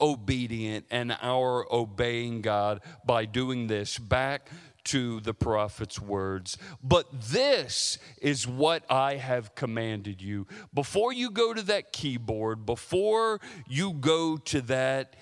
obedient, 0.00 0.86
and 0.90 1.16
our 1.22 1.66
obeying 1.72 2.40
God 2.40 2.80
by 3.04 3.24
doing 3.24 3.66
this. 3.66 3.98
Back 3.98 4.48
to 4.88 5.20
the 5.20 5.34
prophet's 5.34 6.00
words. 6.00 6.56
But 6.82 7.06
this 7.12 7.98
is 8.22 8.46
what 8.46 8.84
I 8.90 9.16
have 9.16 9.54
commanded 9.54 10.22
you. 10.22 10.46
Before 10.72 11.12
you 11.12 11.30
go 11.30 11.52
to 11.52 11.62
that 11.62 11.92
keyboard, 11.92 12.64
before 12.64 13.40
you 13.68 13.92
go 13.92 14.36
to 14.36 14.60
that 14.62 15.14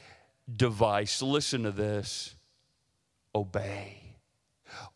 device, 0.54 1.20
listen 1.20 1.64
to 1.64 1.72
this 1.72 2.34
obey. 3.34 4.02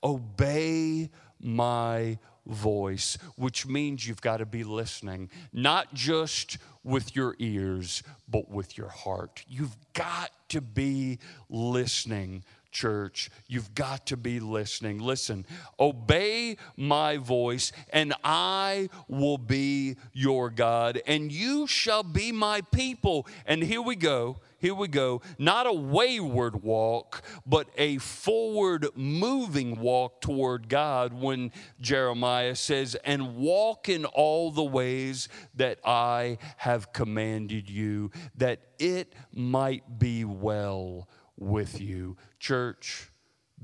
Obey 0.05 1.11
my 1.41 2.19
voice, 2.47 3.19
which 3.37 3.67
means 3.67 4.07
you've 4.07 4.21
got 4.21 4.39
to 4.39 4.47
be 4.47 4.65
listening, 4.65 5.31
not 5.53 5.93
just 5.95 6.59
with 6.85 7.15
your 7.15 7.35
ears, 7.39 8.03
but 8.29 8.51
with 8.51 8.79
your 8.79 8.89
heart. 8.89 9.45
You've 9.49 9.77
got 9.95 10.31
to 10.51 10.61
be 10.61 11.19
listening 11.49 12.45
church. 12.71 13.31
You've 13.47 13.75
got 13.75 14.07
to 14.07 14.17
be 14.17 14.41
listening. 14.41 14.99
Listen, 14.99 15.47
obey 15.79 16.57
my 16.77 17.17
voice, 17.17 17.73
and 17.93 18.15
I 18.25 18.89
will 19.09 19.39
be 19.39 19.97
your 20.13 20.51
God, 20.51 21.01
and 21.07 21.33
you 21.33 21.67
shall 21.67 22.03
be 22.03 22.33
my 22.33 22.61
people. 22.61 23.27
And 23.47 23.63
here 23.63 23.83
we 23.83 23.97
go. 23.97 24.39
Here 24.61 24.75
we 24.75 24.89
go. 24.89 25.23
Not 25.39 25.67
a 25.67 25.73
wayward 25.73 26.63
walk, 26.63 27.23
but 27.47 27.69
a 27.79 27.97
forward 27.97 28.89
moving 28.95 29.81
walk 29.81 30.21
toward 30.21 30.69
God 30.69 31.15
when 31.15 31.51
Jeremiah 31.81 32.55
says, 32.55 32.95
and 33.03 33.37
walk 33.37 33.89
in 33.89 34.05
all 34.05 34.51
the 34.51 34.63
ways 34.63 35.31
that 35.55 35.79
I 35.83 36.37
have 36.59 36.93
commanded 36.93 37.71
you, 37.71 38.11
that 38.37 38.61
it 38.79 39.15
might 39.33 39.99
be 39.99 40.27
well 40.27 41.09
with 41.40 41.81
you. 41.81 42.16
Church, 42.38 43.11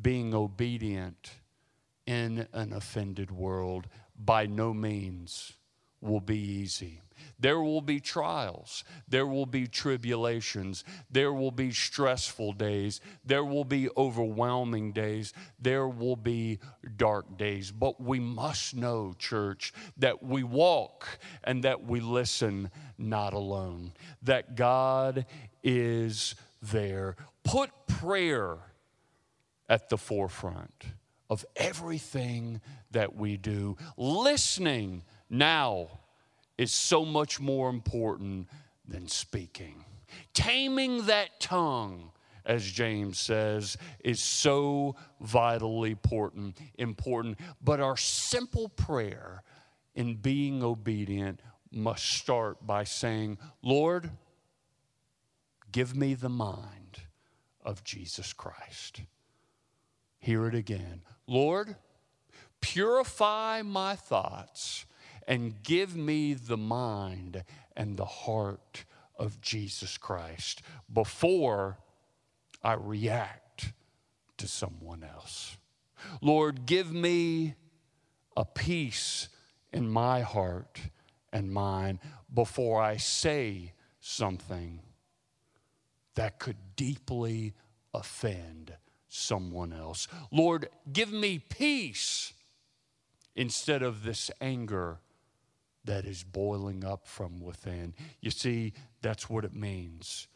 being 0.00 0.34
obedient 0.34 1.30
in 2.06 2.48
an 2.52 2.72
offended 2.72 3.30
world 3.30 3.86
by 4.18 4.46
no 4.46 4.74
means 4.74 5.52
will 6.00 6.20
be 6.20 6.38
easy. 6.38 7.02
There 7.38 7.60
will 7.60 7.80
be 7.80 8.00
trials. 8.00 8.84
There 9.08 9.26
will 9.26 9.46
be 9.46 9.66
tribulations. 9.66 10.84
There 11.10 11.32
will 11.32 11.50
be 11.50 11.72
stressful 11.72 12.52
days. 12.52 13.00
There 13.24 13.44
will 13.44 13.64
be 13.64 13.88
overwhelming 13.96 14.92
days. 14.92 15.32
There 15.58 15.88
will 15.88 16.16
be 16.16 16.58
dark 16.96 17.38
days. 17.38 17.72
But 17.72 18.00
we 18.00 18.20
must 18.20 18.74
know, 18.74 19.14
church, 19.18 19.72
that 19.96 20.22
we 20.22 20.42
walk 20.42 21.18
and 21.42 21.62
that 21.64 21.84
we 21.84 22.00
listen 22.00 22.70
not 22.98 23.32
alone, 23.32 23.92
that 24.22 24.54
God 24.54 25.26
is 25.62 26.34
there. 26.62 27.16
Put 27.46 27.70
prayer 27.87 28.59
at 29.68 29.88
the 29.88 29.96
forefront 29.96 30.85
of 31.30 31.44
everything 31.54 32.61
that 32.90 33.14
we 33.14 33.37
do. 33.37 33.76
Listening 33.96 35.04
now 35.30 36.00
is 36.59 36.72
so 36.72 37.04
much 37.04 37.38
more 37.38 37.68
important 37.68 38.48
than 38.87 39.06
speaking. 39.06 39.85
Taming 40.35 41.06
that 41.06 41.38
tongue, 41.38 42.11
as 42.44 42.64
James 42.64 43.18
says, 43.18 43.76
is 44.02 44.20
so 44.20 44.96
vitally 45.20 45.92
important, 45.92 46.59
important. 46.78 47.38
But 47.62 47.80
our 47.80 47.96
simple 47.96 48.68
prayer 48.70 49.44
in 49.94 50.14
being 50.14 50.64
obedient 50.64 51.40
must 51.70 52.04
start 52.06 52.66
by 52.66 52.82
saying, 52.82 53.38
Lord, 53.62 54.11
give 55.70 55.94
me 55.94 56.14
the 56.14 56.28
mind 56.28 57.06
of 57.66 57.83
Jesus 57.85 58.33
Christ. 58.33 59.02
Hear 60.18 60.46
it 60.46 60.55
again. 60.55 61.02
Lord, 61.26 61.76
purify 62.61 63.62
my 63.62 63.96
thoughts 63.96 64.87
and 65.26 65.62
give 65.64 65.96
me 65.96 66.33
the 66.33 66.57
mind 66.57 67.44
and 67.76 67.96
the 67.96 68.05
heart 68.05 68.85
of 69.18 69.40
Jesus 69.40 69.98
Christ 69.98 70.62
before 70.92 71.79
I 72.62 72.74
react 72.74 73.72
to 74.38 74.46
someone 74.46 75.02
else. 75.02 75.57
Lord, 76.20 76.66
give 76.66 76.92
me 76.92 77.55
a 78.37 78.44
peace 78.44 79.29
in 79.72 79.88
my 79.90 80.20
heart 80.20 80.81
and 81.33 81.52
mind 81.52 81.98
before 82.33 82.81
I 82.81 82.96
say 82.96 83.72
something 84.00 84.81
that 86.16 86.38
could 86.38 86.57
deeply 86.74 87.55
offend 87.94 88.74
someone 89.09 89.72
else. 89.72 90.09
Lord, 90.31 90.68
give 90.92 91.12
me 91.12 91.38
peace 91.38 92.35
instead 93.35 93.83
of 93.83 94.02
this 94.02 94.31
anger 94.40 94.98
that 95.85 96.05
is 96.05 96.24
boiling 96.24 96.85
up 96.85 97.07
from 97.07 97.40
within. 97.40 97.94
You 98.20 98.31
see, 98.31 98.72
that's 99.00 99.31
what 99.31 99.44
it 99.44 99.55
means 99.55 100.26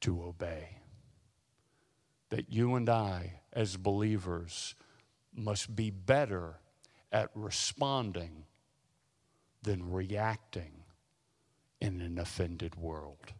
to 0.00 0.22
obey. 0.22 0.78
That 2.30 2.50
you 2.50 2.74
and 2.76 2.88
I, 2.88 3.40
as 3.52 3.76
believers, 3.76 4.74
must 5.34 5.76
be 5.76 5.90
better 5.90 6.56
at 7.10 7.30
responding 7.34 8.44
than 9.62 9.92
reacting 9.92 10.72
in 11.80 12.00
an 12.00 12.18
offended 12.18 12.74
world. 12.76 13.34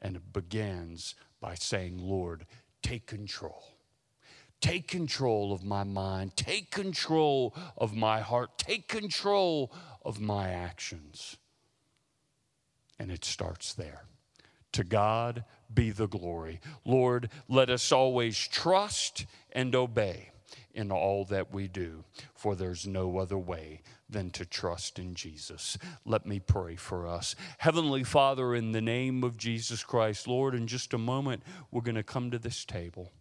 And 0.00 0.16
it 0.16 0.32
begins 0.32 1.14
by 1.40 1.54
saying, 1.54 1.98
Lord, 1.98 2.46
take 2.82 3.06
control. 3.06 3.64
Take 4.60 4.88
control 4.88 5.52
of 5.52 5.64
my 5.64 5.84
mind. 5.84 6.36
Take 6.36 6.70
control 6.70 7.54
of 7.76 7.94
my 7.94 8.20
heart. 8.20 8.58
Take 8.58 8.88
control 8.88 9.72
of 10.04 10.20
my 10.20 10.50
actions. 10.50 11.36
And 12.98 13.10
it 13.10 13.24
starts 13.24 13.72
there. 13.72 14.02
To 14.72 14.84
God 14.84 15.44
be 15.72 15.90
the 15.90 16.06
glory. 16.06 16.60
Lord, 16.84 17.30
let 17.48 17.70
us 17.70 17.90
always 17.90 18.36
trust 18.38 19.26
and 19.52 19.74
obey 19.74 20.30
in 20.74 20.90
all 20.90 21.24
that 21.26 21.52
we 21.52 21.68
do, 21.68 22.04
for 22.34 22.54
there's 22.54 22.86
no 22.86 23.18
other 23.18 23.38
way 23.38 23.82
than 24.08 24.30
to 24.30 24.44
trust 24.44 24.98
in 24.98 25.14
Jesus. 25.14 25.78
Let 26.04 26.26
me 26.26 26.40
pray 26.40 26.76
for 26.76 27.06
us. 27.06 27.34
Heavenly 27.58 28.04
Father, 28.04 28.54
in 28.54 28.72
the 28.72 28.80
name 28.80 29.24
of 29.24 29.36
Jesus 29.36 29.82
Christ, 29.82 30.26
Lord, 30.26 30.54
in 30.54 30.66
just 30.66 30.94
a 30.94 30.98
moment, 30.98 31.42
we're 31.70 31.82
going 31.82 31.94
to 31.94 32.02
come 32.02 32.30
to 32.30 32.38
this 32.38 32.64
table. 32.64 33.12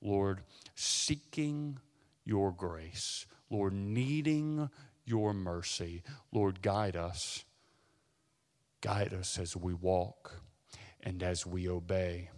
Lord, 0.00 0.42
seeking 0.74 1.78
your 2.24 2.52
grace, 2.52 3.26
Lord, 3.50 3.72
needing 3.72 4.68
your 5.04 5.32
mercy. 5.32 6.02
Lord, 6.32 6.62
guide 6.62 6.96
us. 6.96 7.44
Guide 8.82 9.14
us 9.14 9.38
as 9.38 9.56
we 9.56 9.72
walk 9.72 10.40
and 11.02 11.22
as 11.22 11.46
we 11.46 11.68
obey 11.68 12.30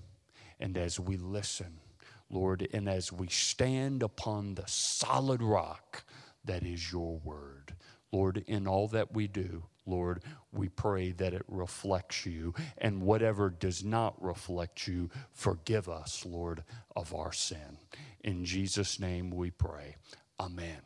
and 0.60 0.76
as 0.76 1.00
we 1.00 1.16
listen, 1.16 1.80
Lord, 2.30 2.68
and 2.72 2.88
as 2.88 3.12
we 3.12 3.28
stand 3.28 4.02
upon 4.02 4.54
the 4.54 4.66
solid 4.66 5.42
rock 5.42 6.04
that 6.44 6.62
is 6.64 6.92
your 6.92 7.18
word. 7.18 7.74
Lord, 8.12 8.44
in 8.46 8.66
all 8.66 8.88
that 8.88 9.12
we 9.12 9.26
do, 9.26 9.64
Lord, 9.86 10.22
we 10.52 10.68
pray 10.68 11.12
that 11.12 11.34
it 11.34 11.44
reflects 11.48 12.26
you. 12.26 12.54
And 12.78 13.02
whatever 13.02 13.50
does 13.50 13.84
not 13.84 14.22
reflect 14.22 14.86
you, 14.86 15.10
forgive 15.32 15.88
us, 15.88 16.24
Lord, 16.26 16.64
of 16.94 17.14
our 17.14 17.32
sin. 17.32 17.78
In 18.22 18.44
Jesus' 18.44 19.00
name 19.00 19.30
we 19.30 19.50
pray. 19.50 19.96
Amen. 20.40 20.80